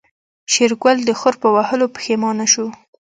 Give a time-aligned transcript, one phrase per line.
[0.53, 2.67] شېرګل د خور په وهلو پښېمانه شو.